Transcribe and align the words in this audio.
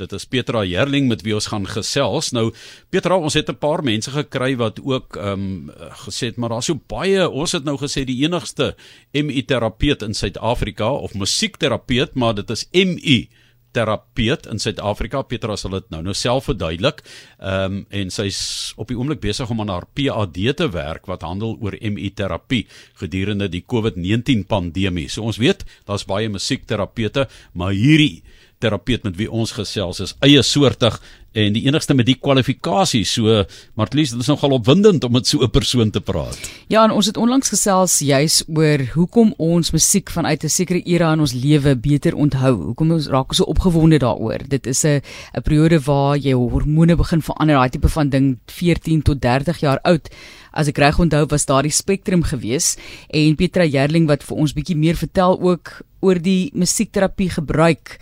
Dit 0.00 0.14
is 0.16 0.24
Petra 0.24 0.62
Herling 0.64 1.10
met 1.10 1.24
wie 1.26 1.34
ons 1.36 1.50
gaan 1.52 1.66
gesels. 1.68 2.32
Nou 2.32 2.48
Petra, 2.92 3.18
ons 3.20 3.36
het 3.36 3.50
'n 3.50 3.58
paar 3.60 3.84
mense 3.84 4.10
gekry 4.10 4.56
wat 4.56 4.80
ook 4.80 5.16
ehm 5.16 5.32
um, 5.32 5.70
gesê 6.06 6.32
het 6.32 6.36
maar 6.36 6.48
daar's 6.48 6.66
so 6.66 6.80
baie, 6.86 7.28
ons 7.28 7.52
het 7.52 7.64
nou 7.64 7.76
gesê 7.76 8.04
die 8.04 8.24
enigste 8.24 8.74
MI 9.12 9.42
terapeut 9.42 10.02
in 10.02 10.14
Suid-Afrika 10.14 10.90
of 10.90 11.14
musiekterapeut, 11.14 12.14
maar 12.14 12.34
dit 12.34 12.50
is 12.50 12.68
MI 12.72 13.28
terapeut 13.72 14.46
in 14.50 14.58
Suid-Afrika. 14.58 15.22
Petra 15.22 15.56
sal 15.56 15.76
dit 15.78 15.90
nou 15.90 16.02
nou 16.02 16.14
self 16.14 16.48
verduidelik. 16.50 17.02
Ehm 17.38 17.80
um, 17.80 17.86
en 17.90 18.10
sy's 18.10 18.72
op 18.76 18.88
die 18.88 18.98
oomblik 18.98 19.20
besig 19.20 19.50
om 19.50 19.60
aan 19.60 19.68
haar 19.68 19.86
PhD 19.94 20.56
te 20.56 20.68
werk 20.70 21.06
wat 21.06 21.22
handel 21.22 21.56
oor 21.60 21.76
MI 21.80 22.10
terapie 22.10 22.66
gedurende 22.94 23.48
die 23.48 23.64
COVID-19 23.66 24.46
pandemie. 24.46 25.08
So 25.08 25.22
ons 25.22 25.38
weet 25.38 25.64
daar's 25.86 26.04
baie 26.04 26.28
musiekterapeute, 26.28 27.28
maar 27.52 27.72
hierdie 27.72 28.22
terapeut 28.60 29.02
met 29.02 29.16
wie 29.16 29.30
ons 29.30 29.52
gesels 29.56 30.00
is 30.04 30.14
eie 30.20 30.42
soortig 30.46 31.00
en 31.32 31.54
die 31.54 31.62
enigste 31.68 31.94
met 31.94 32.08
die 32.08 32.16
kwalifikasie. 32.18 33.04
So 33.06 33.44
Martlies, 33.78 34.10
dit 34.14 34.22
is 34.22 34.30
nogal 34.30 34.56
opwindend 34.56 35.04
om 35.06 35.12
met 35.14 35.26
so 35.26 35.42
'n 35.42 35.50
persoon 35.50 35.90
te 35.90 36.00
praat. 36.00 36.38
Ja, 36.68 36.84
en 36.84 36.90
ons 36.90 37.06
het 37.06 37.16
onlangs 37.16 37.48
gesels 37.48 37.98
juis 37.98 38.42
oor 38.48 38.78
hoekom 38.94 39.34
ons 39.38 39.70
musiek 39.70 40.10
vanuit 40.10 40.44
'n 40.44 40.48
sekere 40.48 40.82
era 40.84 41.12
in 41.12 41.20
ons 41.20 41.32
lewe 41.32 41.76
beter 41.76 42.14
onthou. 42.14 42.54
Hoekom 42.54 42.92
ons 42.92 43.06
raak 43.06 43.34
so 43.34 43.44
opgewonde 43.44 43.98
daaroor. 43.98 44.48
Dit 44.48 44.66
is 44.66 44.84
'n 44.84 45.00
'n 45.34 45.42
periode 45.42 45.80
waar 45.80 46.16
jy 46.16 46.32
hormone 46.32 46.96
begin 46.96 47.22
verander, 47.22 47.56
daai 47.56 47.70
tipe 47.70 47.88
van 47.88 48.08
ding 48.08 48.38
14 48.46 49.02
tot 49.02 49.20
30 49.20 49.60
jaar 49.60 49.78
oud. 49.82 50.08
As 50.52 50.68
ek 50.68 50.78
reg 50.78 50.98
onthou 50.98 51.26
was 51.26 51.46
daardie 51.46 51.72
spektrum 51.72 52.22
gewees 52.22 52.76
en 53.08 53.36
Petra 53.36 53.64
Jerling 53.64 54.06
wat 54.06 54.22
vir 54.22 54.36
ons 54.36 54.52
bietjie 54.52 54.76
meer 54.76 54.96
vertel 54.96 55.40
ook 55.40 55.82
oor 56.00 56.18
die 56.18 56.50
musiekterapie 56.54 57.30
gebruik 57.30 58.00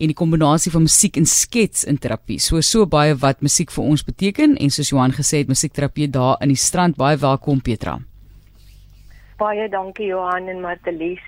en 0.00 0.08
die 0.08 0.16
kombinasie 0.16 0.72
van 0.72 0.86
musiek 0.86 1.18
en 1.20 1.26
skets 1.28 1.84
in 1.84 1.98
terapie. 2.00 2.38
So 2.40 2.60
so 2.64 2.86
baie 2.88 3.14
wat 3.20 3.42
musiek 3.44 3.72
vir 3.74 3.84
ons 3.84 4.04
beteken 4.06 4.56
en 4.56 4.72
soos 4.72 4.92
Johan 4.94 5.12
gesê 5.12 5.42
het, 5.42 5.50
musiekterapie 5.52 6.08
daar 6.08 6.40
in 6.40 6.54
die 6.54 6.60
strand 6.60 6.96
baie 6.96 7.18
welkom 7.20 7.60
Petra. 7.60 7.98
Baie 9.40 9.68
dankie 9.72 10.08
Johan 10.10 10.48
en 10.48 10.60
Martelies. 10.64 11.22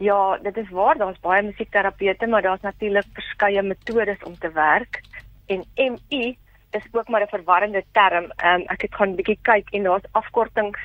Ja, 0.00 0.36
dit 0.42 0.56
is 0.56 0.68
waar, 0.72 0.98
daar's 0.98 1.20
baie 1.24 1.42
musiekterapeute, 1.46 2.26
maar 2.26 2.42
daar's 2.42 2.64
natuurlik 2.64 3.08
verskeie 3.16 3.62
metodes 3.62 4.22
om 4.28 4.36
te 4.38 4.52
werk 4.52 5.02
en 5.48 5.64
MI 5.76 6.36
is 6.70 6.86
ook 6.92 7.08
maar 7.08 7.22
'n 7.22 7.36
verwarrende 7.36 7.84
term. 7.92 8.24
Um, 8.24 8.62
ek 8.66 8.82
het 8.82 8.94
gaan 8.94 9.10
'n 9.10 9.14
bietjie 9.14 9.38
kyk 9.42 9.70
en 9.70 9.82
daar's 9.82 10.10
afkortings 10.12 10.78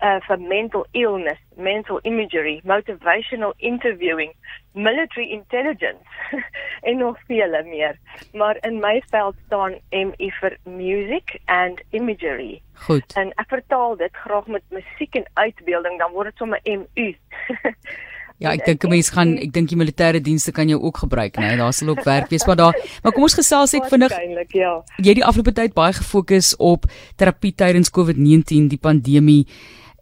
uh, 0.00 0.20
vir 0.20 0.40
mental 0.40 0.86
illness, 0.90 1.40
mental 1.56 1.98
imagery, 2.02 2.60
motivational 2.64 3.54
interviewing, 3.56 4.32
military 4.72 5.30
intelligence 5.30 6.06
en 6.88 6.96
nog 6.96 7.18
vele 7.26 7.62
meer. 7.62 7.96
Maar 8.32 8.56
in 8.60 8.80
my 8.80 9.02
veld 9.10 9.34
staan 9.46 9.78
MI 9.90 10.30
vir 10.40 10.56
music 10.62 11.40
and 11.44 11.82
imagery. 11.90 12.62
Goed. 12.72 13.12
En 13.14 13.32
ek 13.34 13.48
vertaal 13.48 13.96
dit 13.96 14.16
graag 14.16 14.46
met 14.46 14.62
musiek 14.70 15.14
en 15.14 15.30
uitbeelding, 15.34 15.98
dan 15.98 16.12
word 16.12 16.26
dit 16.26 16.36
sommer 16.36 16.60
MU. 16.62 17.16
Ja, 18.38 18.52
ek 18.54 18.64
dink 18.64 18.84
'n 18.84 18.88
mens 18.88 19.10
gaan 19.10 19.36
ek 19.36 19.52
dink 19.52 19.68
die 19.68 19.76
militêre 19.76 20.20
dienste 20.22 20.52
kan 20.52 20.68
jou 20.68 20.80
ook 20.80 20.96
gebruik, 20.96 21.36
né? 21.36 21.46
Nee? 21.46 21.56
Daar 21.56 21.72
sal 21.72 21.88
ook 21.88 22.04
werk 22.04 22.30
wees, 22.30 22.46
maar 22.46 22.56
daar 22.56 22.74
maar 23.02 23.12
kom 23.12 23.22
ons 23.22 23.34
gesels 23.34 23.72
net 23.72 23.88
vinnig. 23.90 24.12
Ja. 24.54 24.84
Jy 24.96 25.08
het 25.08 25.18
die 25.18 25.24
afgelope 25.24 25.52
tyd 25.52 25.74
baie 25.74 25.92
gefokus 25.92 26.56
op 26.56 26.86
terapie 27.16 27.52
tydens 27.52 27.90
COVID-19, 27.90 28.68
die 28.68 28.78
pandemie. 28.78 29.46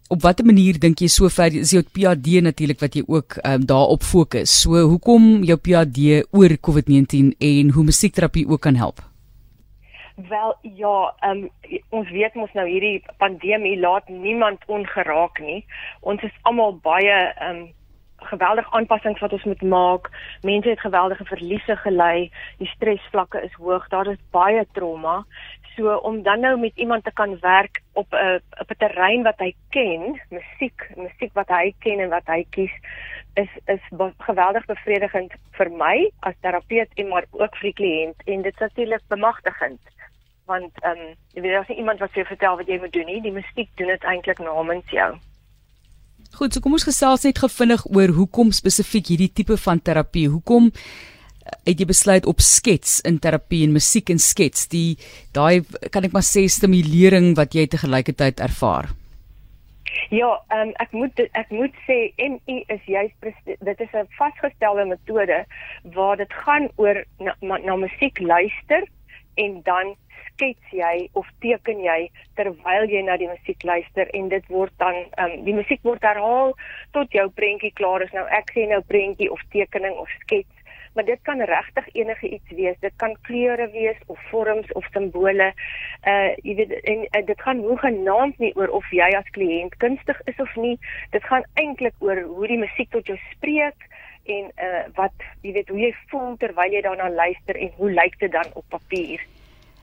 Op 0.09 0.23
watter 0.23 0.45
manier 0.45 0.79
dink 0.79 1.01
jy 1.01 1.09
sover 1.09 1.55
is 1.55 1.71
jou 1.71 1.83
PhD 1.83 2.43
natuurlik 2.43 2.81
wat 2.81 2.95
jy 2.95 3.03
ook 3.07 3.39
um, 3.43 3.65
daarop 3.67 4.03
fokus. 4.03 4.61
So 4.63 4.85
hoekom 4.85 5.43
jou 5.43 5.57
PhD 5.57 6.23
oor 6.31 6.51
COVID-19 6.61 7.33
en 7.39 7.71
hoe 7.71 7.85
musiekterapie 7.85 8.47
ook 8.49 8.61
kan 8.61 8.75
help? 8.75 9.01
Wel 10.17 10.55
ja, 10.77 11.15
um, 11.25 11.49
ons 11.89 12.11
weet 12.11 12.35
mos 12.35 12.53
nou 12.53 12.69
hierdie 12.69 13.03
pandemie 13.17 13.81
laat 13.81 14.09
niemand 14.09 14.61
ongeraak 14.67 15.41
nie. 15.41 15.65
Ons 16.01 16.23
is 16.23 16.39
almal 16.43 16.79
baie 16.85 17.33
um, 17.41 17.67
geweldige 18.27 18.71
aanpassings 18.71 19.21
wat 19.21 19.33
ons 19.33 19.45
moet 19.45 19.63
maak. 19.63 20.11
Mense 20.43 20.69
het 20.69 20.81
geweldige 20.81 21.25
verliese 21.25 21.77
gely. 21.77 22.31
Die 22.59 22.69
stresvlakke 22.69 23.43
is 23.43 23.53
hoog. 23.53 23.89
Daar 23.89 24.07
is 24.07 24.23
baie 24.31 24.67
trauma. 24.73 25.25
So 25.77 25.97
om 25.97 26.23
dan 26.23 26.41
nou 26.41 26.59
met 26.61 26.77
iemand 26.77 27.05
te 27.05 27.13
kan 27.13 27.39
werk 27.41 27.83
op 27.93 28.13
'n 28.13 28.41
op 28.61 28.71
'n 28.71 28.79
terrein 28.79 29.23
wat 29.23 29.39
hy 29.39 29.55
ken, 29.71 30.21
musiek, 30.31 30.91
musiek 30.97 31.33
wat 31.33 31.49
hy 31.49 31.75
ken 31.79 32.01
en 32.01 32.09
wat 32.09 32.27
hy 32.27 32.47
kies, 32.51 32.73
is 33.35 33.49
is 33.67 33.81
geweldig 34.19 34.65
bevredigend 34.65 35.33
vir 35.51 35.71
my 35.71 36.11
as 36.21 36.35
terapeut 36.41 36.91
en 36.95 37.09
maar 37.09 37.25
ook 37.31 37.57
vir 37.57 37.73
die 37.73 37.79
kliënt 37.81 38.23
en 38.25 38.43
dit 38.43 38.53
is 38.53 38.61
natuurlik 38.61 39.03
bemagtigend 39.09 39.81
want 40.47 40.73
ehm 40.83 40.99
um, 40.99 41.15
jy 41.35 41.43
weet 41.43 41.57
as 41.59 41.77
iemand 41.77 41.99
wat 41.99 42.13
vir 42.15 42.23
jou 42.23 42.27
vertel 42.27 42.57
wat 42.57 42.69
jy 42.71 42.79
moet 42.79 42.93
doen 42.93 43.09
nie, 43.11 43.21
die 43.23 43.35
musiek 43.35 43.71
doen 43.75 43.91
dit 43.93 44.05
eintlik 44.05 44.39
namens 44.39 44.91
jou. 44.95 45.09
Goed, 46.37 46.53
so 46.53 46.61
kom 46.61 46.75
ons 46.77 46.85
gesels 46.85 47.23
net 47.25 47.39
gevinnig 47.41 47.81
oor 47.97 48.11
hoekom 48.13 48.51
spesifiek 48.53 49.09
hierdie 49.09 49.31
tipe 49.33 49.57
van 49.57 49.79
terapie. 49.81 50.27
Hoekom 50.29 50.67
eh, 50.69 51.55
het 51.71 51.81
jy 51.81 51.87
besluit 51.89 52.27
op 52.29 52.43
skets 52.45 52.99
in 53.09 53.17
terapie 53.25 53.63
en 53.65 53.73
musiek 53.73 54.13
en 54.13 54.21
skets 54.21 54.69
die 54.69 54.99
daai 55.33 55.65
kan 55.95 56.05
ek 56.05 56.13
maar 56.13 56.27
sê 56.29 56.45
stimulering 56.53 57.33
wat 57.41 57.57
jy 57.57 57.65
te 57.73 57.81
gelykertyd 57.81 58.45
ervaar? 58.45 58.91
Ja, 60.13 60.29
um, 60.53 60.75
ek 60.85 60.93
moet 60.93 61.25
ek 61.25 61.49
moet 61.57 61.81
sê 61.87 61.97
MI 62.21 62.59
is 62.69 62.85
juist 62.85 63.17
dit 63.49 63.81
is 63.87 63.97
'n 63.97 64.05
vasgestelde 64.19 64.85
metode 64.93 65.41
waar 65.97 66.21
dit 66.21 66.33
gaan 66.45 66.69
oor 66.77 67.01
na, 67.19 67.33
na, 67.41 67.57
na 67.65 67.81
musiek 67.81 68.21
luister 68.21 68.85
en 69.37 69.63
dan 69.69 69.95
skets 70.37 70.73
jy 70.73 71.09
of 71.17 71.29
teken 71.45 71.81
jy 71.85 72.11
terwyl 72.37 72.91
jy 72.93 73.03
na 73.07 73.17
die 73.21 73.29
musiek 73.31 73.63
luister 73.65 74.11
en 74.17 74.29
dit 74.33 74.51
word 74.53 74.73
dan 74.83 74.99
um, 75.23 75.37
die 75.47 75.55
musiek 75.57 75.83
word 75.87 76.05
herhaal 76.05 76.53
tot 76.97 77.13
jou 77.17 77.27
prentjie 77.41 77.73
klaar 77.81 78.05
is. 78.05 78.13
Nou 78.17 78.27
ek 78.39 78.53
sê 78.57 78.67
nou 78.69 78.83
prentjie 78.91 79.31
of 79.33 79.41
tekening 79.55 79.97
of 80.01 80.13
skets, 80.23 80.56
maar 80.97 81.05
dit 81.05 81.23
kan 81.23 81.41
regtig 81.41 81.89
enige 81.93 82.29
iets 82.29 82.51
wees. 82.57 82.77
Dit 82.81 82.97
kan 82.97 83.17
kleure 83.29 83.69
wees 83.71 83.99
of 84.07 84.21
vorms 84.31 84.73
of 84.73 84.89
simbole. 84.93 85.53
Uh 86.09 86.33
jy 86.43 86.55
weet 86.61 86.73
en 86.83 87.05
uh, 87.05 87.27
dit 87.27 87.41
gaan 87.41 87.61
hoe 87.69 87.79
genaamd 87.79 88.39
nie 88.39 88.53
oor 88.57 88.73
of 88.81 88.89
jy 88.91 89.11
as 89.19 89.31
kliënt 89.37 89.77
kunstig 89.85 90.21
is 90.25 90.41
of 90.43 90.57
nie. 90.57 90.79
Dit 91.13 91.25
gaan 91.29 91.45
eintlik 91.55 91.95
oor 91.99 92.23
hoe 92.25 92.51
die 92.51 92.61
musiek 92.65 92.91
tot 92.91 93.07
jou 93.07 93.19
spreek 93.31 93.89
en 94.25 94.51
uh 94.69 94.85
wat 94.99 95.29
jy 95.43 95.53
weet 95.61 95.69
hoe 95.69 95.81
jy 95.85 95.95
voel 96.11 96.37
terwyl 96.41 96.73
jy 96.73 96.83
daarna 96.89 97.13
luister 97.13 97.61
en 97.61 97.73
hoe 97.77 97.91
lyk 98.01 98.19
dit 98.25 98.33
dan 98.33 98.55
op 98.55 98.65
papier. 98.73 99.21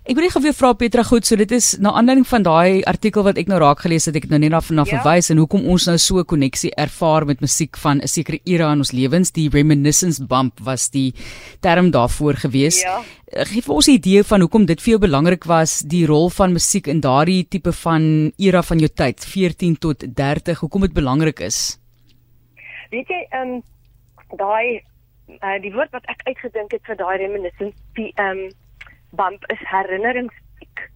Ek 0.03 0.18
wil 0.18 0.25
net 0.25 0.34
gou 0.36 0.52
vra 0.52 0.69
Petra 0.75 1.03
goed, 1.08 1.24
so 1.24 1.40
dit 1.40 1.52
is 1.56 1.78
na 1.80 1.94
aanleiding 1.96 2.25
van 2.28 2.44
daai 2.44 2.84
artikel 2.91 3.24
wat 3.24 3.38
ek 3.40 3.47
nou 3.47 3.56
raak 3.64 3.86
gelees 3.86 4.03
het, 4.09 4.18
ek 4.19 4.25
het 4.25 4.34
nou 4.34 4.40
net 4.44 4.52
daarna 4.52 4.84
ja. 4.84 4.97
verwys 4.97 5.31
en 5.31 5.40
hoekom 5.40 5.64
ons 5.72 5.86
nou 5.88 5.96
so 5.96 6.19
'n 6.19 6.28
koneksie 6.28 6.74
ervaar 6.75 7.24
met 7.25 7.40
musiek 7.40 7.78
van 7.80 8.02
'n 8.03 8.12
sekere 8.12 8.42
era 8.44 8.74
in 8.74 8.84
ons 8.84 8.92
lewens, 8.92 9.31
die 9.31 9.47
reminiscence 9.47 10.19
bump 10.19 10.59
was 10.59 10.90
die 10.90 11.13
term 11.62 11.92
daarvoor 11.92 12.36
gewees. 12.36 12.81
Ja. 12.84 13.00
Eh, 13.31 13.46
gee 13.47 13.62
vir 13.62 13.75
ons 13.75 13.88
'n 13.88 13.96
idee 13.96 14.24
van 14.24 14.42
hoekom 14.42 14.66
dit 14.66 14.81
vir 14.81 14.92
jou 14.92 15.00
belangrik 15.00 15.46
was, 15.46 15.80
die 15.80 16.06
rol 16.06 16.30
van 16.30 16.52
musiek 16.52 16.88
in 16.88 17.00
daardie 17.00 17.47
tipe 17.47 17.72
van 17.72 18.34
era 18.38 18.62
van 18.62 18.80
jou 18.80 18.90
tyd, 18.90 19.24
14 19.24 19.80
tot 19.80 20.03
30, 20.16 20.59
hoekom 20.59 20.81
dit 20.81 20.94
belangrik 20.94 21.40
is. 21.40 21.80
Weet 22.92 23.08
jy, 23.08 23.25
ehm 23.31 23.56
um, 23.56 23.63
daai 24.36 24.84
uh, 25.42 25.62
die 25.62 25.72
woord 25.72 25.92
wat 25.92 26.03
ek 26.08 26.28
uitgedink 26.28 26.72
het 26.72 26.81
vir 26.84 26.96
daai 26.96 27.18
reminiscence, 27.18 27.78
ehm 27.96 28.38
um, 28.38 28.62
bump 29.16 29.46
is 29.51 29.62
herinneringspiek. 29.69 30.90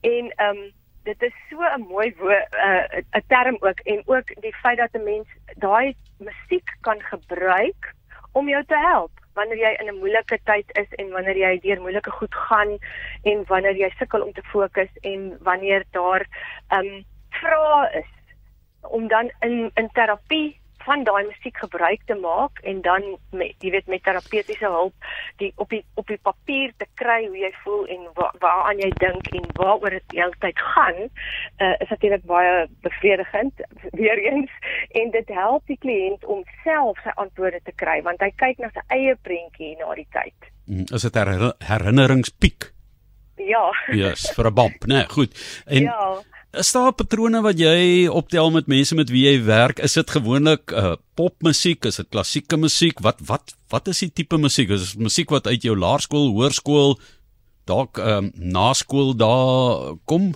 En 0.00 0.32
ehm 0.36 0.56
um, 0.56 0.70
dit 1.02 1.22
is 1.22 1.34
so 1.50 1.58
'n 1.58 1.86
mooi 1.88 2.14
woord 2.18 2.46
eh, 2.50 2.84
'n 2.98 3.04
uh, 3.16 3.22
term 3.26 3.56
ook 3.60 3.80
en 3.80 4.02
ook 4.06 4.26
die 4.40 4.54
feit 4.54 4.78
dat 4.78 4.92
'n 4.92 5.04
mens 5.04 5.28
daai 5.56 5.96
musiek 6.18 6.76
kan 6.80 7.00
gebruik 7.00 7.94
om 8.32 8.48
jou 8.48 8.64
te 8.64 8.78
help 8.78 9.10
wanneer 9.34 9.58
jy 9.58 9.72
in 9.80 9.88
'n 9.88 9.98
moeilike 9.98 10.38
tyd 10.44 10.68
is 10.76 10.90
en 11.00 11.10
wanneer 11.10 11.36
jy 11.36 11.60
deur 11.60 11.80
moeilike 11.80 12.10
goed 12.10 12.34
gaan 12.34 12.78
en 13.22 13.44
wanneer 13.46 13.76
jy 13.76 13.90
sukkel 13.98 14.22
om 14.22 14.32
te 14.32 14.42
fokus 14.42 14.92
en 15.00 15.38
wanneer 15.40 15.84
daar 15.90 16.26
ehm 16.68 16.86
um, 16.86 17.04
vrae 17.28 17.90
is 17.98 18.10
om 18.80 19.08
dan 19.08 19.32
in 19.40 19.70
in 19.74 19.88
terapie 19.92 20.60
van 20.84 21.04
daai 21.04 21.24
musiek 21.26 21.56
gebruik 21.56 22.02
te 22.06 22.14
maak 22.14 22.58
en 22.62 22.80
dan 22.82 23.04
met 23.30 23.54
jy 23.64 23.70
weet 23.74 23.86
met 23.86 24.02
terapeutiese 24.02 24.66
hulp 24.66 25.08
die 25.42 25.52
op 25.56 25.70
die 25.70 25.84
op 25.94 26.06
die 26.06 26.18
papier 26.22 26.72
te 26.76 26.86
kry 27.00 27.20
hoe 27.26 27.38
jy 27.38 27.52
voel 27.64 27.86
en 27.94 28.08
wa, 28.18 28.30
waaraan 28.44 28.82
jy 28.82 28.90
dink 29.02 29.30
en 29.32 29.46
waaroor 29.60 29.96
dit 29.98 30.16
heeltyd 30.16 30.58
gaan 30.74 31.00
uh, 31.02 31.74
is 31.78 31.88
natuurlik 31.88 32.26
baie 32.30 32.66
bevredigend 32.86 33.64
weer 34.00 34.18
eens 34.18 34.50
en 35.02 35.10
dit 35.10 35.28
help 35.28 35.66
die 35.66 35.78
kliënt 35.78 36.24
om 36.24 36.44
self 36.64 37.00
sy 37.06 37.14
antwoorde 37.24 37.62
te 37.64 37.76
kry 37.84 38.00
want 38.02 38.20
hy 38.24 38.32
kyk 38.44 38.62
na 38.62 38.72
sy 38.74 38.84
eie 38.98 39.16
prentjie 39.22 39.74
na 39.80 39.94
die 39.98 40.08
tyd. 40.14 40.50
Mm, 40.66 40.86
is 40.94 41.02
dit 41.02 41.16
'n 41.16 41.52
herinneringspiek? 41.66 42.70
Ja. 43.36 43.72
Ja, 43.88 43.94
yes, 44.08 44.30
vir 44.36 44.46
'n 44.46 44.54
bump, 44.54 44.84
né? 44.86 44.94
Nee, 44.94 45.08
goed. 45.08 45.32
En 45.66 45.82
ja 45.82 46.22
is 46.52 46.72
daar 46.72 46.92
patrone 46.92 47.40
wat 47.44 47.56
jy 47.60 48.08
optel 48.12 48.50
met 48.52 48.68
mense 48.68 48.94
met 48.94 49.10
wie 49.10 49.24
jy 49.24 49.38
werk? 49.46 49.80
Is 49.80 49.96
dit 49.96 50.10
gewoonlik 50.10 50.72
uh 50.76 50.94
popmusiek, 51.16 51.84
is 51.88 51.96
dit 52.00 52.08
klassieke 52.12 52.58
musiek? 52.60 53.00
Wat 53.00 53.20
wat 53.28 53.56
wat 53.72 53.88
is 53.88 54.02
die 54.04 54.12
tipe 54.12 54.36
musiek? 54.36 54.70
Is 54.70 54.92
dit 54.92 55.04
musiek 55.08 55.32
wat 55.32 55.48
uit 55.48 55.64
jou 55.64 55.76
laerskool, 55.76 56.32
hoërskool, 56.36 56.98
dalk 57.68 57.98
ehm 57.98 58.28
um, 58.28 58.32
na 58.52 58.72
skool 58.76 59.16
daar 59.16 59.96
kom? 60.04 60.32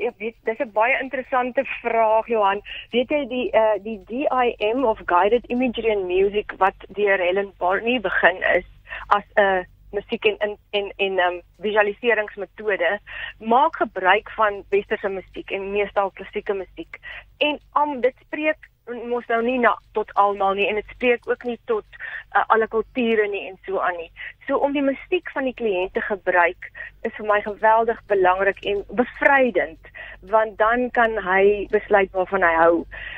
Ja, 0.00 0.12
weet, 0.16 0.36
dis 0.48 0.58
'n 0.58 0.72
baie 0.72 0.96
interessante 1.02 1.64
vraag 1.82 2.26
Johan. 2.26 2.62
Weet 2.90 3.10
jy 3.10 3.26
die 3.28 3.48
uh 3.52 3.76
die 3.84 4.00
DIM 4.08 4.84
of 4.84 4.98
Guided 5.04 5.44
Imagery 5.48 5.92
and 5.92 6.08
Music 6.08 6.52
wat 6.56 6.76
deur 6.88 7.18
Helen 7.18 7.52
Barney 7.58 8.00
begin 8.00 8.40
is 8.56 8.64
as 9.08 9.24
'n 9.36 9.66
musiek 9.92 10.24
en 10.24 10.36
en 10.38 10.56
en 10.70 10.92
en 10.96 11.18
um 11.26 11.40
visualiseringsmetode 11.66 12.98
maak 13.38 13.76
gebruik 13.76 14.30
van 14.36 14.64
westerse 14.68 15.08
musiek 15.08 15.50
en 15.50 15.70
meestal 15.72 16.10
klassieke 16.10 16.54
musiek. 16.54 17.00
En 17.38 17.58
om 17.72 18.00
dit 18.00 18.14
spreek 18.26 18.70
mos 18.90 19.26
nou 19.30 19.40
nie 19.44 19.58
na 19.62 19.76
tot 19.94 20.10
almal 20.18 20.56
nie 20.58 20.66
en 20.68 20.78
dit 20.80 20.94
spreek 20.94 21.28
ook 21.28 21.44
nie 21.46 21.58
tot 21.70 21.86
uh, 22.34 22.42
alle 22.48 22.66
kulture 22.68 23.26
nie 23.28 23.46
en 23.48 23.58
so 23.66 23.78
aan 23.78 23.96
nie. 23.96 24.10
So 24.46 24.58
om 24.58 24.74
die 24.74 24.84
musiek 24.84 25.30
van 25.34 25.46
die 25.46 25.54
kliënt 25.54 25.94
te 25.94 26.02
gebruik 26.06 26.70
is 27.06 27.14
vir 27.18 27.28
my 27.28 27.40
geweldig 27.46 28.00
belangrik 28.12 28.62
en 28.66 28.82
bevrydend 28.98 29.92
want 30.32 30.58
dan 30.58 30.90
kan 30.96 31.16
hy 31.24 31.66
besluit 31.70 32.10
waarvan 32.16 32.44
hy 32.46 32.54
hou. 32.58 32.74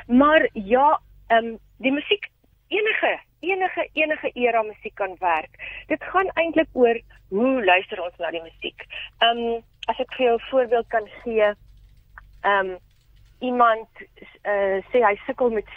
Maar 0.07 0.47
ja, 0.53 0.99
ehm 1.29 1.53
um, 1.53 1.59
die 1.83 1.91
musiek 1.91 2.29
enige 2.71 3.17
enige 3.43 3.89
enige 3.93 4.31
era 4.33 4.63
musiek 4.63 4.95
kan 4.95 5.15
werk. 5.19 5.59
Dit 5.87 6.03
gaan 6.03 6.31
eintlik 6.33 6.71
oor 6.73 6.99
hoe 7.29 7.65
luister 7.65 8.01
ons 8.03 8.17
na 8.17 8.31
die 8.31 8.41
musiek. 8.45 8.87
Ehm 9.19 9.43
um, 9.43 9.61
as 9.91 9.99
ek 9.99 10.15
vir 10.15 10.25
jou 10.25 10.35
'n 10.39 10.47
voorbeeld 10.49 10.87
kan 10.87 11.07
gee, 11.23 11.53
ehm 12.41 12.69
um, 12.69 12.77
iemand 13.43 13.89
uh, 14.47 14.79
sê 14.91 15.01
hy 15.03 15.15
sukkel 15.25 15.51
met 15.51 15.67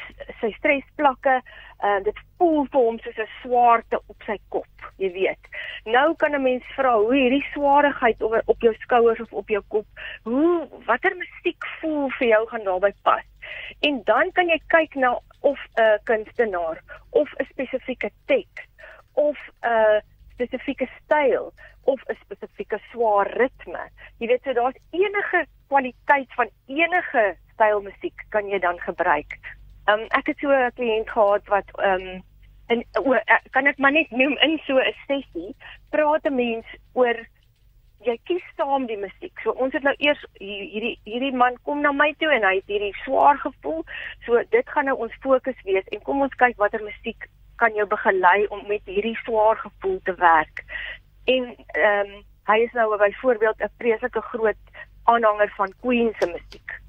sy 0.40 0.52
stresvlakke, 0.58 1.40
uh, 1.82 1.98
dit 2.06 2.18
voel 2.38 2.66
vir 2.70 2.84
hom 2.88 2.98
soos 3.02 3.18
'n 3.18 3.32
swaarte 3.40 3.98
op 4.06 4.26
sy 4.26 4.36
kop, 4.54 4.86
jy 5.02 5.10
weet. 5.12 5.50
Nou 5.84 6.14
kan 6.14 6.34
'n 6.34 6.42
mens 6.42 6.64
vra 6.76 6.94
hoe 6.98 7.14
hierdie 7.14 7.46
swaarigheid 7.52 8.22
op 8.22 8.38
op 8.46 8.60
jou 8.60 8.74
skouers 8.74 9.20
of 9.20 9.32
op 9.32 9.48
jou 9.48 9.62
kop, 9.68 9.86
hoe 10.22 10.68
watter 10.86 11.16
musiek 11.16 11.66
voel 11.80 12.10
vir 12.18 12.28
jou 12.28 12.46
gaan 12.46 12.64
daarbey 12.64 12.94
pas? 13.02 13.26
En 13.80 14.02
dan 14.04 14.32
kan 14.32 14.48
jy 14.48 14.60
kyk 14.66 14.94
na 14.94 15.18
of 15.50 15.58
'n 15.74 15.98
kunstenaar 16.08 16.76
of 17.10 17.28
'n 17.38 17.46
spesifieke 17.52 18.10
teks 18.26 18.64
of 19.12 19.36
'n 19.62 20.02
spesifieke 20.34 20.88
styl 21.02 21.52
of 21.84 22.00
'n 22.08 22.16
spesifieke 22.24 22.78
swaar 22.90 23.28
ritme. 23.42 23.84
Jy 24.18 24.26
weet 24.26 24.42
so 24.42 24.52
daar's 24.52 24.80
enige 24.90 25.46
kwaliteit 25.68 26.30
van 26.34 26.48
enige 26.66 27.36
styl 27.52 27.80
musiek 27.82 28.24
kan 28.28 28.48
jy 28.48 28.58
dan 28.58 28.78
gebruik. 28.80 29.38
Um 29.86 30.02
ek 30.18 30.26
het 30.26 30.38
so 30.38 30.50
'n 30.50 30.72
kliënt 30.78 31.10
gehad 31.10 31.46
wat 31.46 31.68
um 31.90 32.22
en 32.66 32.84
kan 33.50 33.66
ek 33.66 33.78
maar 33.78 33.92
net 33.92 34.10
noem 34.10 34.36
in 34.38 34.58
so 34.66 34.78
'n 34.78 34.94
sessie 35.06 35.54
praat 35.90 36.26
'n 36.26 36.34
mens 36.34 36.66
oor 36.92 37.16
jy 38.06 38.16
kies 38.28 38.44
saam 38.56 38.86
die 38.86 38.98
musiek. 39.00 39.34
So 39.42 39.54
ons 39.62 39.74
het 39.76 39.84
nou 39.86 39.94
eers 39.98 40.22
hierdie 40.40 40.94
hierdie 41.08 41.34
man 41.34 41.56
kom 41.68 41.82
na 41.84 41.92
my 41.92 42.12
toe 42.20 42.30
en 42.34 42.46
hy 42.46 42.54
het 42.60 42.70
hierdie 42.70 42.94
swaar 43.02 43.40
gevoel. 43.42 43.82
So 44.26 44.42
dit 44.54 44.70
gaan 44.74 44.88
nou 44.90 44.96
ons 45.06 45.18
fokus 45.24 45.58
wees 45.68 45.90
en 45.92 46.04
kom 46.06 46.22
ons 46.26 46.38
kyk 46.42 46.56
watter 46.62 46.84
musiek 46.84 47.28
kan 47.60 47.74
jou 47.74 47.86
begelei 47.88 48.46
om 48.52 48.64
met 48.68 48.84
hierdie 48.84 49.16
swaar 49.24 49.56
gevoel 49.56 50.00
te 50.04 50.14
werk. 50.22 50.64
En 51.24 51.52
ehm 51.56 52.16
um, 52.16 52.24
hy 52.46 52.60
is 52.62 52.74
nou 52.78 52.96
byvoorbeeld 52.98 53.62
'n 53.62 53.74
vreeslike 53.78 54.20
groot 54.30 54.62
aanhanger 55.04 55.50
van 55.56 55.72
Queen 55.80 56.14
se 56.18 56.26
musiek. 56.26 56.80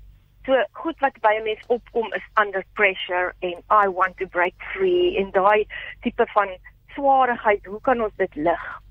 So 0.46 0.64
goed 0.72 1.00
wat 1.00 1.18
by 1.22 1.34
'n 1.38 1.44
mens 1.44 1.66
opkom 1.68 2.14
is 2.14 2.28
Under 2.42 2.64
Pressure 2.74 3.34
en 3.40 3.58
I 3.84 3.90
Want 3.90 4.18
to 4.18 4.28
Break 4.28 4.54
Free 4.74 5.18
en 5.18 5.32
daai 5.32 5.68
tipe 6.02 6.26
van 6.34 6.50
swaarheid, 6.94 7.66
hoe 7.66 7.82
kan 7.82 8.02
ons 8.02 8.16
dit 8.16 8.36
lig? 8.36 8.82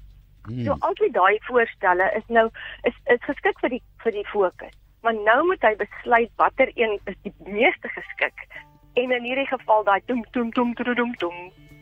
Hmm. 0.47 0.65
So 0.65 0.77
altyd 0.89 1.13
daai 1.15 1.39
voorstelle 1.49 2.11
is 2.17 2.27
nou 2.29 2.49
is 2.83 2.97
is 3.15 3.23
geskik 3.29 3.61
vir 3.65 3.77
die 3.77 3.83
vir 4.05 4.13
die 4.13 4.27
fokus. 4.33 4.75
Maar 5.03 5.15
nou 5.15 5.41
moet 5.47 5.63
hy 5.63 5.75
besluit 5.79 6.31
watter 6.37 6.71
een 6.75 6.99
is 7.05 7.19
die 7.23 7.35
meeste 7.47 7.89
geskik. 7.89 8.47
En 8.95 9.13
in 9.13 9.29
hierdie 9.29 9.47
geval 9.47 9.85
daai 9.85 10.01
toem 10.07 10.25
toem 10.31 10.53
toem 10.53 10.75
toem 10.75 10.95
toem 10.95 11.13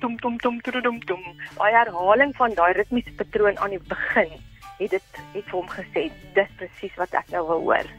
toem 0.01 0.19
toem 0.21 0.39
toem 0.39 0.61
toem 0.61 0.83
toem 0.83 0.99
toem. 1.09 1.25
Daai 1.57 1.73
herhaling 1.73 2.35
van 2.37 2.55
daai 2.55 2.73
ritmiese 2.73 3.15
patroon 3.21 3.59
aan 3.59 3.77
die 3.77 3.85
begin 3.89 4.33
het 4.79 4.91
dit 4.91 5.03
het 5.33 5.45
vir 5.45 5.55
hom 5.55 5.69
gesê 5.71 6.09
dis 6.35 6.57
presies 6.59 6.97
wat 6.99 7.15
ek 7.15 7.31
nou 7.35 7.47
wil 7.49 7.63
hoor. 7.69 7.91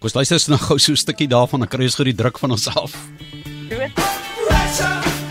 Kom 0.00 0.10
luister 0.14 0.50
nou 0.52 0.60
gou 0.60 0.78
so 0.78 0.92
'n 0.92 1.02
stukkie 1.04 1.28
daarvan 1.28 1.60
dan 1.60 1.68
kry 1.68 1.82
ons 1.82 1.96
gou 1.96 2.04
die 2.04 2.20
druk 2.22 2.38
van 2.38 2.50
ons 2.50 2.68
af. 2.68 2.92
Goed. 3.68 5.25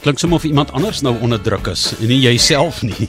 Klink 0.00 0.18
sommer 0.18 0.38
of 0.38 0.44
iemand 0.44 0.72
anders 0.72 1.00
nou 1.00 1.14
onder 1.20 1.40
druk 1.40 1.66
is 1.66 1.90
en 1.98 2.06
nie 2.06 2.20
jouself 2.20 2.82
nie. 2.82 3.08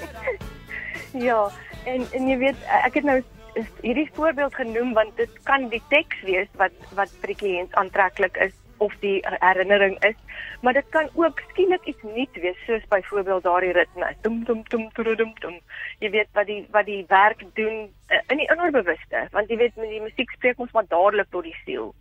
ja, 1.28 1.50
en 1.84 2.06
en 2.12 2.28
jy 2.28 2.38
weet 2.46 2.66
ek 2.82 3.00
het 3.00 3.04
nou 3.04 3.20
hierdie 3.80 4.08
voorbeeld 4.16 4.54
genoem 4.54 4.92
want 4.96 5.16
dit 5.20 5.38
kan 5.48 5.68
die 5.68 5.82
teks 5.92 6.24
wees 6.28 6.48
wat 6.60 6.74
wat 6.96 7.12
vir 7.20 7.34
die 7.34 7.40
kliënt 7.44 7.76
aantreklik 7.80 8.40
is 8.40 8.56
of 8.82 8.94
die 9.00 9.20
herinnering 9.22 9.94
is, 10.04 10.16
maar 10.60 10.74
dit 10.74 10.88
kan 10.90 11.08
ook 11.14 11.40
skielik 11.50 11.84
iets 11.86 12.02
nuuts 12.02 12.40
wees 12.44 12.58
soos 12.66 12.86
byvoorbeeld 12.88 13.42
daardie 13.42 13.72
ritme. 13.72 14.08
Tum 14.20 14.44
tum 14.44 14.64
tum 14.68 14.88
tum 14.94 15.34
tum. 15.40 15.58
Jy 16.02 16.10
weet 16.16 16.30
wat 16.38 16.48
die 16.50 16.60
wat 16.74 16.86
die 16.86 17.04
werk 17.08 17.44
doen 17.58 17.76
uh, 17.86 18.22
in 18.26 18.42
die 18.42 18.48
onderbewuste, 18.50 19.26
want 19.36 19.50
jy 19.52 19.60
weet 19.62 19.78
met 19.78 19.92
die 19.92 20.02
musiek 20.02 20.34
spreek 20.34 20.58
ons 20.58 20.72
maar 20.74 20.88
dadelik 20.88 21.30
tot 21.30 21.46
die 21.46 21.56
siel. 21.64 21.92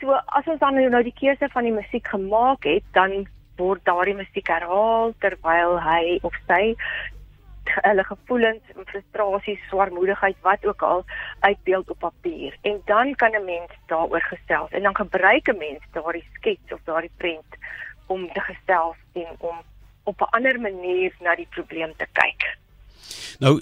So 0.00 0.12
as 0.12 0.46
ons 0.46 0.60
dan 0.60 0.76
nou 0.90 1.02
die 1.02 1.14
keuse 1.16 1.48
van 1.52 1.64
die 1.64 1.72
musiek 1.72 2.08
gemaak 2.08 2.64
het, 2.64 2.84
dan 2.92 3.26
word 3.56 3.84
daardie 3.88 4.16
musiek 4.18 4.48
herhaal 4.52 5.14
terwyl 5.24 5.78
hy 5.80 6.18
of 6.22 6.34
sy 6.46 6.76
hulle 7.82 8.04
gevoelens, 8.06 8.62
frustrasies, 8.90 9.62
swaarmoedigheid, 9.70 10.36
wat 10.42 10.66
ook 10.66 10.82
al 10.82 11.04
uitbeeld 11.40 11.90
op 11.90 11.98
papier. 11.98 12.54
En 12.62 12.80
dan 12.84 13.14
kan 13.14 13.34
'n 13.34 13.44
mens 13.44 13.72
daaroor 13.86 14.22
gesels 14.22 14.70
en 14.70 14.82
dan 14.82 14.96
gebruik 14.96 15.48
'n 15.48 15.58
mens 15.58 15.82
daardie 15.92 16.28
skets 16.34 16.72
of 16.72 16.80
daardie 16.84 17.16
prent 17.16 17.52
om 18.06 18.32
te 18.32 18.40
gesels 18.40 18.96
en 19.12 19.34
om 19.38 19.56
op 20.04 20.20
'n 20.20 20.30
ander 20.36 20.60
manier 20.60 21.12
na 21.20 21.34
die 21.34 21.48
probleem 21.50 21.92
te 21.96 22.06
kyk. 22.12 22.56
Nou 23.44 23.60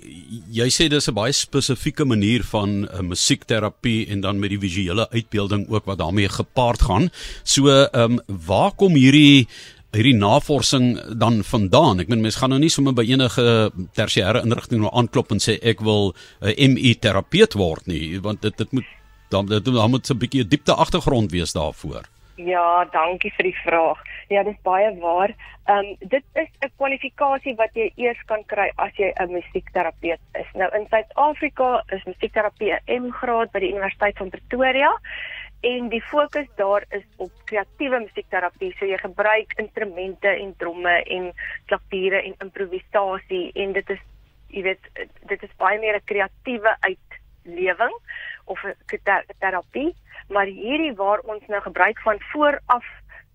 jy 0.54 0.66
sê 0.70 0.88
dis 0.88 1.08
'n 1.08 1.14
baie 1.14 1.32
spesifieke 1.32 2.04
manier 2.04 2.42
van 2.42 2.68
'n 2.68 2.88
uh, 2.88 3.00
musiekterapie 3.00 4.06
en 4.08 4.20
dan 4.20 4.38
met 4.38 4.50
die 4.50 4.58
visuele 4.58 5.08
uitbeelding 5.10 5.68
ook 5.68 5.84
wat 5.84 5.98
daarmee 5.98 6.28
gepaard 6.28 6.82
gaan. 6.82 7.10
So 7.42 7.68
ehm 7.68 8.12
um, 8.12 8.20
waar 8.46 8.72
kom 8.72 8.94
hierdie 8.94 9.48
hierdie 9.92 10.14
navorsing 10.14 11.18
dan 11.18 11.44
vandaan? 11.44 12.00
Ek 12.00 12.08
meen 12.08 12.20
mense 12.20 12.38
gaan 12.38 12.50
nou 12.50 12.60
nie 12.60 12.70
sommer 12.70 12.94
by 12.94 13.04
enige 13.06 13.70
tersiêre 13.94 14.42
inrigting 14.42 14.80
nou 14.80 14.90
aanklop 14.92 15.30
en 15.30 15.38
sê 15.38 15.58
ek 15.62 15.80
wil 15.80 16.14
'n 16.40 16.48
uh, 16.48 16.68
MI 16.68 16.94
terapeut 16.94 17.54
word 17.54 17.86
nie, 17.86 18.20
want 18.20 18.42
dit 18.42 18.56
dit 18.56 18.72
moet 18.72 18.84
dan 19.30 19.46
dit 19.46 19.66
moet 19.66 20.10
'n 20.10 20.18
bietjie 20.18 20.48
diepte 20.48 20.74
agtergrond 20.74 21.30
wees 21.30 21.52
daarvoor. 21.52 22.02
Ja, 22.36 22.84
dankie 22.92 23.32
vir 23.36 23.44
die 23.44 23.58
vraag. 23.64 23.98
Ja, 24.28 24.42
dis 24.42 24.60
baie 24.62 24.90
waar. 25.00 25.34
Ehm 25.64 25.78
um, 25.78 25.96
dit 25.98 26.24
is 26.34 26.48
'n 26.60 26.72
kwalifikasie 26.76 27.54
wat 27.56 27.74
jy 27.74 27.92
eers 27.96 28.22
kan 28.26 28.44
kry 28.46 28.70
as 28.76 28.92
jy 28.96 29.12
'n 29.20 29.32
musiekterapeut 29.32 30.20
is. 30.32 30.50
Nou 30.54 30.68
in 30.76 30.86
Suid-Afrika 30.88 31.82
is 31.88 32.04
musiekterapie 32.04 32.72
'n 32.72 33.02
M-graad 33.02 33.52
by 33.52 33.58
die 33.58 33.72
Universiteit 33.72 34.16
van 34.16 34.30
Pretoria 34.30 34.92
en 35.60 35.88
die 35.88 36.02
fokus 36.02 36.48
daar 36.56 36.84
is 36.90 37.04
op 37.16 37.30
kreatiewe 37.44 37.98
musiekterapie. 38.00 38.74
So 38.78 38.86
jy 38.86 38.98
gebruik 38.98 39.52
instrumente 39.56 40.28
en 40.28 40.56
tromme 40.56 41.02
en 41.02 41.32
klaviere 41.66 42.22
en 42.22 42.34
improvisasie 42.38 43.52
en 43.54 43.72
dit 43.72 43.90
is 43.90 44.00
jy 44.48 44.62
weet 44.62 44.84
dit 45.26 45.42
is 45.42 45.56
baie 45.56 45.78
meer 45.78 45.96
'n 45.96 46.04
kreatiewe 46.04 46.76
uitlewing 46.80 47.96
of 48.44 48.64
'n 48.64 48.74
terapie 49.38 49.94
maar 50.28 50.46
hierdie 50.46 50.94
waar 50.94 51.18
ons 51.18 51.46
nou 51.46 51.60
gebruik 51.60 52.00
van 52.00 52.20
vooraf 52.32 52.86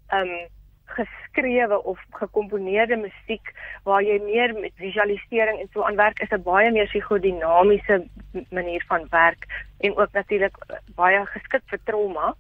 ehm 0.08 0.22
um, 0.22 0.48
geskrewe 0.96 1.84
of 1.84 2.00
gekomponeerde 2.10 2.96
musiek 2.96 3.54
waar 3.84 4.04
jy 4.04 4.20
meer 4.24 4.54
met 4.54 4.72
visualisering 4.76 5.60
en 5.60 5.70
so 5.74 5.84
aan 5.84 5.96
werk 5.96 6.20
is 6.20 6.32
'n 6.32 6.44
baie 6.44 6.72
meer 6.72 6.88
psigodinamiese 6.88 8.04
manier 8.50 8.84
van 8.88 9.08
werk 9.10 9.46
en 9.80 9.98
ook 9.98 10.12
natuurlik 10.12 10.58
baie 10.96 11.26
geskik 11.26 11.64
vir 11.66 11.80
trauma. 11.84 12.36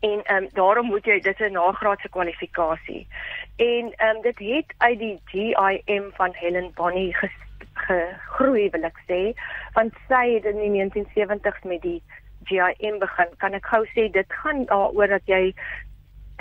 En 0.00 0.22
ehm 0.22 0.42
um, 0.42 0.48
daarom 0.52 0.86
moet 0.86 1.04
jy 1.04 1.20
dit 1.20 1.40
'n 1.40 1.52
nagraadse 1.52 2.08
kwalifikasie. 2.08 3.06
En 3.56 3.92
ehm 3.96 4.16
um, 4.16 4.22
dit 4.22 4.38
het 4.38 4.74
uit 4.78 4.98
die 4.98 5.20
GIM 5.24 6.10
van 6.12 6.30
Helen 6.34 6.72
Bonny 6.74 7.14
gegroei 7.74 8.70
wil 8.70 8.84
ek 8.84 8.98
sê 9.08 9.20
want 9.76 9.96
sy 10.08 10.24
het 10.34 10.44
in 10.44 10.60
die 10.62 10.74
1970s 10.74 11.66
met 11.70 11.82
die 11.82 12.02
GIM 12.48 12.98
begin 13.02 13.32
kan 13.42 13.56
ek 13.58 13.66
gou 13.72 13.82
sê 13.94 14.08
dit 14.12 14.36
gaan 14.42 14.64
daaroor 14.70 15.16
dat 15.16 15.26
jy 15.30 15.54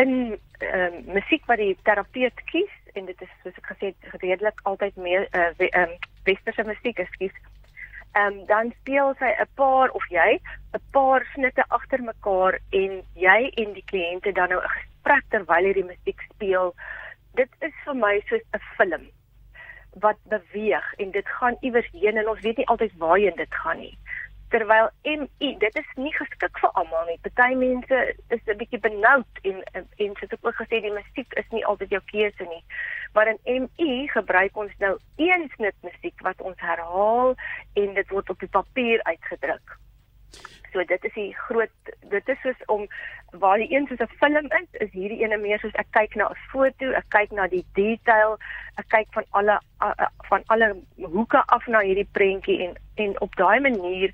in 0.01 0.39
uh, 0.59 0.91
musiek 1.05 1.45
wat 1.45 1.57
die 1.57 1.77
terapeut 1.83 2.43
kies 2.51 2.71
en 2.93 3.05
dit 3.05 3.21
is 3.21 3.33
soos 3.43 3.57
ek 3.57 3.71
gesê 3.73 3.91
het 3.91 4.21
redelik 4.21 4.59
altyd 4.69 4.95
meer 4.95 5.27
uh, 5.33 5.49
we, 5.57 5.69
um, 5.77 5.93
westerse 6.25 6.63
musiek 6.63 6.99
ekskuus 6.99 7.35
ehm 8.13 8.33
um, 8.33 8.45
dan 8.45 8.73
speel 8.79 9.15
sy 9.19 9.29
'n 9.41 9.49
paar 9.55 9.89
of 9.89 10.05
jy 10.09 10.39
'n 10.73 10.81
paar 10.91 11.25
snitte 11.33 11.63
agter 11.69 12.01
mekaar 12.01 12.59
en 12.69 13.01
jy 13.13 13.39
en 13.61 13.73
die 13.73 13.87
kliënte 13.91 14.31
dan 14.31 14.49
nou 14.49 14.61
'n 14.61 14.75
gesprek 14.77 15.25
terwyl 15.29 15.65
jy 15.65 15.73
die 15.73 15.89
musiek 15.91 16.21
speel. 16.33 16.75
Dit 17.33 17.49
is 17.59 17.73
vir 17.85 17.95
my 17.95 18.21
soos 18.29 18.45
'n 18.53 18.61
film 18.77 19.09
wat 20.05 20.17
beweeg 20.29 20.93
en 20.97 21.11
dit 21.11 21.27
gaan 21.27 21.57
iewers 21.61 21.89
heen 21.91 22.17
en 22.17 22.29
ons 22.29 22.39
weet 22.39 22.57
nie 22.57 22.67
altyd 22.67 22.93
waarheen 22.97 23.35
dit 23.35 23.53
gaan 23.53 23.79
nie 23.79 23.97
terwyl 24.53 24.89
MI 25.03 25.49
dit 25.63 25.75
is 25.81 25.91
nie 25.97 26.13
geskik 26.13 26.59
vir 26.61 26.71
almal 26.79 27.07
nie. 27.09 27.17
Party 27.25 27.55
mense 27.57 27.99
is 28.35 28.41
'n 28.45 28.57
bietjie 28.59 28.79
benoud 28.85 29.39
en 29.49 29.63
en, 29.73 29.87
en 30.05 30.15
sit 30.19 30.35
ook 30.41 30.59
gesê 30.61 30.81
die 30.81 30.93
musiek 30.99 31.33
is 31.41 31.49
nie 31.51 31.65
altyd 31.65 31.95
jou 31.95 32.01
keuse 32.11 32.45
nie. 32.49 32.63
Maar 33.13 33.33
in 33.33 33.39
MI 33.63 34.07
gebruik 34.17 34.57
ons 34.57 34.75
nou 34.77 34.97
een 35.17 35.49
snit 35.55 35.77
musiek 35.81 36.21
wat 36.21 36.41
ons 36.41 36.59
herhaal 36.59 37.33
en 37.73 37.93
dit 37.93 38.09
word 38.09 38.29
op 38.29 38.39
die 38.39 38.53
papier 38.59 39.03
uitgedruk. 39.03 39.77
So 40.71 40.83
dit 40.83 41.03
is 41.05 41.13
die 41.13 41.33
groot 41.47 41.91
dit 42.13 42.29
is 42.29 42.41
soos 42.41 42.65
om 42.65 42.87
waar 43.41 43.57
die 43.57 43.73
een 43.73 43.87
soos 43.87 44.05
'n 44.05 44.17
film 44.21 44.45
is, 44.61 44.69
is 44.71 44.91
hierdie 44.91 45.21
ene 45.23 45.37
meer 45.37 45.59
soos 45.59 45.81
ek 45.81 45.91
kyk 45.91 46.15
na 46.15 46.29
'n 46.29 46.41
foto, 46.51 46.91
ek 46.91 47.09
kyk 47.09 47.31
na 47.31 47.47
die 47.47 47.65
detail, 47.73 48.37
ek 48.77 48.87
kyk 48.87 49.07
van 49.11 49.25
alle 49.29 49.59
van 50.29 50.41
alle 50.45 50.75
hoeke 50.97 51.43
af 51.45 51.67
na 51.67 51.79
hierdie 51.79 52.09
prentjie 52.11 52.61
en 52.67 52.82
en 52.95 53.21
op 53.21 53.35
daai 53.35 53.59
manier 53.59 54.13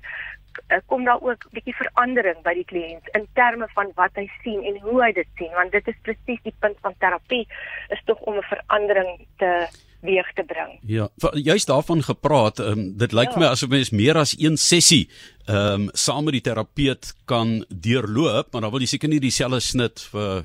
kom 0.86 1.04
daar 1.04 1.20
ook 1.22 1.44
'n 1.44 1.54
bietjie 1.56 1.74
verandering 1.74 2.42
by 2.42 2.54
die 2.54 2.64
kliënt 2.64 3.06
in 3.18 3.26
terme 3.34 3.68
van 3.74 3.92
wat 3.94 4.10
hy 4.14 4.26
sien 4.42 4.64
en 4.64 4.80
hoe 4.80 5.02
hy 5.02 5.12
dit 5.12 5.28
sien 5.36 5.52
want 5.52 5.72
dit 5.72 5.88
is 5.88 6.02
presies 6.02 6.42
die 6.42 6.54
punt 6.58 6.76
van 6.80 6.94
terapie 6.98 7.46
is 7.88 8.02
tog 8.04 8.18
om 8.20 8.36
'n 8.36 8.42
verandering 8.42 9.26
te 9.36 9.68
weeg 10.00 10.32
te 10.32 10.44
bring. 10.46 10.78
Ja, 10.80 11.08
juist 11.32 11.66
daarvan 11.66 12.02
gepraat, 12.02 12.58
um, 12.58 12.96
dit 12.96 13.12
lyk 13.12 13.34
ja. 13.34 13.38
my 13.38 13.46
asof 13.52 13.68
mens 13.68 13.90
meer 13.90 14.16
as 14.16 14.34
een 14.38 14.56
sessie 14.56 15.08
ehm 15.44 15.88
um, 15.88 15.88
saam 15.92 16.24
met 16.24 16.32
die 16.32 16.46
terapeut 16.46 17.14
kan 17.24 17.64
deurloop, 17.68 18.52
maar 18.52 18.60
dan 18.60 18.70
wil 18.70 18.80
jy 18.80 18.86
seker 18.86 19.08
nie 19.08 19.20
dieselfde 19.20 19.60
snit 19.60 20.00
vir 20.12 20.44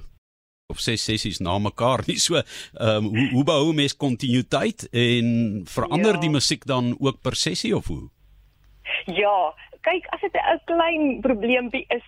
of 0.74 0.80
ses 0.80 1.04
sessies 1.04 1.40
na 1.40 1.60
mekaar 1.62 2.04
nie. 2.08 2.18
So, 2.20 2.36
ehm 2.36 3.06
um, 3.06 3.12
hoe 3.16 3.30
hoe 3.30 3.44
behou 3.44 3.74
mens 3.74 3.96
kontinuïteit 3.96 4.88
en 4.92 5.64
verander 5.70 6.14
ja. 6.14 6.20
die 6.20 6.30
musiek 6.30 6.66
dan 6.66 6.96
ook 7.00 7.22
per 7.22 7.36
sessie 7.36 7.76
of 7.76 7.88
hoe? 7.88 8.10
Ja, 9.06 9.54
kyk 9.86 10.08
as 10.10 10.22
dit 10.22 10.34
'n 10.34 10.60
klein 10.66 11.22
probleempie 11.22 11.86
is 11.94 12.08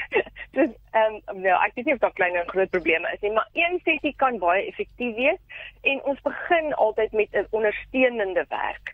dis 0.56 0.72
ehm 0.92 1.14
um, 1.32 1.40
nou 1.40 1.54
ek 1.66 1.72
weet 1.74 1.86
nie 1.86 1.94
of 1.94 2.00
dit 2.00 2.10
'n 2.10 2.18
klein 2.20 2.36
en 2.36 2.48
groot 2.48 2.70
probleem 2.70 3.06
is 3.12 3.20
nie 3.20 3.32
maar 3.32 3.48
een 3.52 3.80
sessie 3.84 4.12
kan 4.16 4.38
baie 4.38 4.66
effektief 4.66 5.14
wees 5.16 5.40
en 5.82 6.02
ons 6.04 6.20
begin 6.20 6.74
altyd 6.74 7.12
met 7.12 7.32
'n 7.32 7.46
ondersteunende 7.50 8.44
werk. 8.48 8.92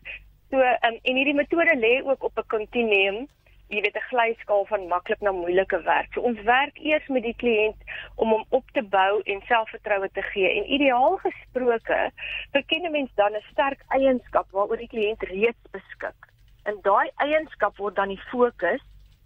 So 0.50 0.60
ehm 0.60 0.92
um, 0.92 0.98
en 1.02 1.18
hierdie 1.18 1.34
metode 1.34 1.76
lê 1.76 1.92
ook 2.06 2.22
op 2.22 2.38
'n 2.38 2.46
kontinuum 2.46 3.26
jy 3.66 3.80
weet 3.80 3.98
'n 3.98 4.08
glyskaal 4.12 4.64
van 4.70 4.86
maklik 4.86 5.20
na 5.20 5.32
moeilike 5.32 5.82
werk. 5.82 6.12
So 6.12 6.20
ons 6.20 6.40
werk 6.42 6.78
eers 6.78 7.06
met 7.08 7.22
die 7.22 7.36
kliënt 7.42 7.82
om 8.14 8.30
hom 8.30 8.44
op 8.48 8.70
te 8.70 8.82
bou 8.82 9.22
en 9.22 9.42
selfvertroue 9.42 10.10
te 10.12 10.22
gee. 10.22 10.50
En 10.54 10.72
ideaal 10.72 11.16
gesproke, 11.16 12.10
verken 12.50 12.82
'n 12.86 12.90
mens 12.90 13.10
dan 13.14 13.32
'n 13.34 13.46
sterk 13.50 13.82
eienskap 13.88 14.50
waaroor 14.50 14.76
die 14.76 14.94
kliënt 14.94 15.22
reeds 15.22 15.64
beskik 15.70 16.29
en 16.68 16.80
daai 16.86 17.10
eienskap 17.24 17.76
word 17.78 17.96
dan 17.96 18.12
die 18.12 18.22
fokus 18.30 18.82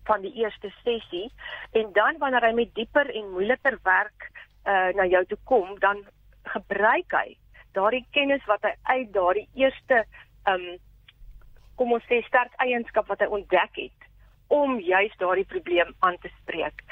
van 0.09 0.25
die 0.25 0.35
eerste 0.43 0.71
sessie 0.83 1.31
en 1.73 1.93
dan 1.97 2.19
wanneer 2.19 2.45
hy 2.49 2.53
met 2.57 2.75
dieper 2.75 3.11
en 3.11 3.33
moeiliker 3.33 3.79
werk 3.83 4.29
uh, 4.31 4.91
na 4.97 5.07
jou 5.09 5.25
toe 5.31 5.39
kom 5.45 5.79
dan 5.85 6.05
gebruik 6.55 7.17
hy 7.17 7.37
daardie 7.75 8.05
kennis 8.17 8.45
wat 8.51 8.63
hy 8.63 8.75
uit 8.95 9.13
daardie 9.13 9.49
eerste 9.55 10.05
um 10.51 10.67
kom 11.79 11.95
ons 11.97 12.05
sê 12.11 12.21
sterk 12.29 12.53
eienskap 12.63 13.09
wat 13.11 13.23
hy 13.25 13.31
ontdek 13.39 13.81
het 13.81 14.11
om 14.55 14.77
juist 14.79 15.19
daardie 15.19 15.47
probleem 15.51 15.95
aan 16.07 16.19
te 16.23 16.31
spreek. 16.43 16.83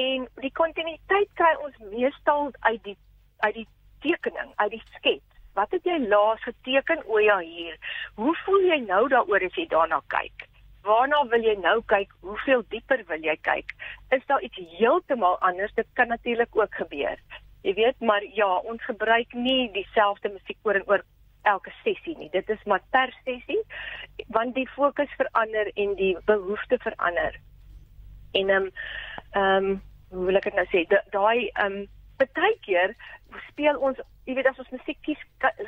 En 0.00 0.24
die 0.42 0.50
kontinuïteit 0.58 1.30
kry 1.38 1.52
ons 1.62 1.76
meestal 1.92 2.50
uit 2.66 2.82
die 2.88 2.96
uit 3.44 3.54
die 3.60 3.68
tekening 4.02 4.50
uit 4.56 4.72
die 4.74 4.82
skets 4.96 5.31
Wat 5.54 5.70
het 5.70 5.84
jy 5.84 5.98
laas 6.08 6.42
geteken 6.42 7.02
o 7.06 7.18
ja 7.20 7.38
hier? 7.38 7.76
Hoe 8.14 8.34
voel 8.44 8.64
jy 8.70 8.80
nou 8.86 9.08
daaroor 9.12 9.44
as 9.44 9.56
jy 9.58 9.66
daarna 9.68 10.00
kyk? 10.14 10.48
Waarna 10.82 11.20
wil 11.30 11.44
jy 11.44 11.54
nou 11.60 11.78
kyk? 11.86 12.12
Hoeveel 12.20 12.64
dieper 12.68 13.04
wil 13.08 13.22
jy 13.22 13.36
kyk? 13.46 13.74
Is 14.10 14.24
daar 14.26 14.42
iets 14.42 14.58
heeltemal 14.78 15.38
anders? 15.40 15.74
Dit 15.74 15.86
kan 15.94 16.08
natuurlik 16.08 16.56
ook 16.56 16.74
gebeur. 16.74 17.20
Jy 17.62 17.74
weet, 17.74 18.00
maar 18.00 18.24
ja, 18.34 18.48
ons 18.56 18.84
gebruik 18.84 19.34
nie 19.38 19.70
dieselfde 19.72 20.32
musiek 20.32 20.58
oor 20.66 20.80
en 20.80 20.88
oor 20.88 21.04
elke 21.42 21.70
sessie 21.82 22.16
nie. 22.18 22.30
Dit 22.32 22.48
is 22.50 22.64
maar 22.66 22.82
per 22.90 23.12
sessie 23.24 23.60
want 24.34 24.54
die 24.54 24.68
fokus 24.74 25.10
verander 25.18 25.70
en 25.74 25.94
die 25.98 26.16
behoefte 26.26 26.78
verander. 26.82 27.38
En 28.32 28.48
ehm 28.48 28.62
um, 28.62 28.70
ehm 29.32 29.70
um, 29.70 29.80
hoe 30.12 30.26
wil 30.28 30.36
ek 30.36 30.44
dit 30.50 30.56
nou 30.58 30.66
sê? 30.72 30.84
Daai 30.88 31.48
ehm 31.48 31.66
um, 31.66 31.88
partykeer 32.22 32.94
speel 33.48 33.78
ons, 33.78 33.98
jy 34.28 34.34
weet 34.34 34.46
as 34.46 34.58
ons 34.58 34.70
musiek 34.76 34.98
kies, 35.06 35.20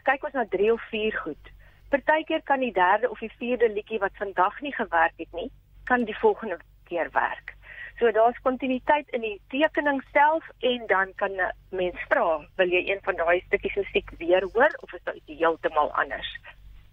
kyk 0.05 0.25
ons 0.29 0.37
na 0.39 0.45
3 0.53 0.71
of 0.73 0.83
4 0.91 1.17
goed. 1.25 1.51
Partykeer 1.91 2.43
kan 2.43 2.61
die 2.61 2.73
derde 2.73 3.11
of 3.11 3.19
die 3.19 3.33
vierde 3.39 3.69
liedjie 3.73 4.01
wat 4.03 4.17
vandag 4.21 4.61
nie 4.61 4.75
gewerk 4.75 5.19
het 5.19 5.33
nie, 5.33 5.51
kan 5.91 6.05
die 6.05 6.17
volgende 6.19 6.59
keer 6.89 7.11
werk. 7.13 7.55
So 7.99 8.11
daar's 8.11 8.41
kontinuïteit 8.43 9.11
in 9.15 9.23
die 9.23 9.37
tekening 9.53 10.01
self 10.13 10.47
en 10.71 10.87
dan 10.91 11.15
kan 11.15 11.31
'n 11.31 11.53
mens 11.71 11.99
vra, 12.09 12.47
wil 12.57 12.69
jy 12.69 12.83
een 12.91 13.03
van 13.03 13.17
daai 13.17 13.41
stukkies 13.47 13.75
musiek 13.75 14.11
weer 14.19 14.43
hoor 14.53 14.73
of 14.83 14.93
is 14.93 15.05
dit 15.05 15.39
heeltemal 15.39 15.93
anders? 15.95 16.39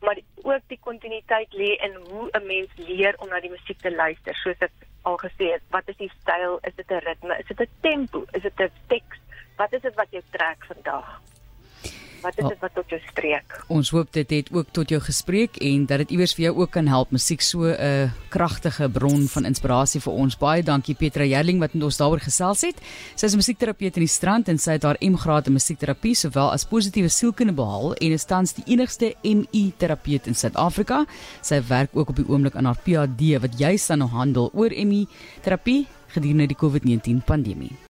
Maar 0.01 0.17
ook 0.43 0.61
die 0.67 0.79
kontinuïteit 0.79 1.53
lê 1.53 1.71
in 1.85 1.93
hoe 2.09 2.29
'n 2.31 2.45
mens 2.45 2.69
leer 2.75 3.15
om 3.17 3.29
na 3.29 3.39
die 3.39 3.49
musiek 3.49 3.77
te 3.77 3.95
luister. 3.95 4.35
Soos 4.35 4.59
ek 4.59 4.71
al 5.01 5.17
gesê 5.17 5.51
het, 5.53 5.61
wat 5.69 5.87
is 5.87 5.97
die 5.97 6.11
styl? 6.21 6.59
Is 6.61 6.75
dit 6.75 6.91
'n 6.91 7.03
ritme? 7.07 7.37
Is 7.37 7.47
dit 7.47 7.59
'n 7.59 7.69
tempo? 7.81 8.25
Is 8.31 8.41
dit 8.41 8.59
'n 8.59 8.71
teks? 8.87 9.17
Wat 9.61 9.77
is 9.77 9.83
dit 9.85 9.99
wat 9.99 10.09
jou 10.09 10.23
trek 10.33 10.65
vandag? 10.71 11.19
Wat 12.21 12.37
is 12.37 12.45
dit 12.45 12.59
wat 12.61 12.73
tot 12.77 12.91
jou 12.93 12.99
spreek? 13.01 13.55
Ons 13.73 13.89
hoop 13.95 14.11
dit 14.13 14.33
het 14.35 14.49
ook 14.53 14.67
tot 14.77 14.91
jou 14.93 14.99
gespreek 15.01 15.55
en 15.65 15.87
dat 15.89 16.03
dit 16.03 16.13
iewers 16.13 16.35
vir 16.37 16.43
jou 16.47 16.51
ook 16.59 16.71
kan 16.75 16.89
help. 16.89 17.09
Musiek 17.09 17.41
so 17.41 17.65
'n 17.65 18.11
kragtige 18.29 18.89
bron 18.89 19.25
van 19.27 19.45
inspirasie 19.45 20.01
vir 20.01 20.13
ons. 20.13 20.37
Baie 20.37 20.63
dankie 20.63 20.95
Petra 20.95 21.25
Jerling 21.25 21.59
wat 21.59 21.73
met 21.73 21.83
ons 21.83 21.97
daaroor 21.97 22.19
gesels 22.19 22.61
het. 22.61 22.77
Sy 23.15 23.25
is 23.25 23.33
'n 23.33 23.41
musiekterapeut 23.41 23.97
in 23.97 24.05
die 24.05 24.15
Strand 24.17 24.49
en 24.49 24.57
sy 24.57 24.71
het 24.71 24.83
haar 24.83 24.97
M-graad 25.01 25.47
in 25.47 25.53
musiekterapie 25.53 26.15
sowel 26.15 26.51
as 26.51 26.65
positiewe 26.65 27.09
sielkunde 27.09 27.53
behaal 27.53 27.95
en 27.95 28.11
is 28.11 28.25
tans 28.25 28.53
die 28.53 28.63
enigste 28.67 29.15
MI-terapeut 29.23 30.27
in 30.27 30.35
Suid-Afrika. 30.35 31.05
Sy 31.41 31.61
werk 31.67 31.89
ook 31.93 32.09
op 32.09 32.15
die 32.15 32.27
oomblik 32.27 32.55
aan 32.55 32.65
haar 32.65 32.81
PhD 32.83 33.41
wat 33.41 33.57
juis 33.57 33.89
aan 33.89 34.01
handel 34.01 34.51
oor 34.53 34.69
MI-terapie 34.69 35.87
gedurende 36.07 36.47
die 36.47 36.57
COVID-19 36.57 37.23
pandemie. 37.25 37.71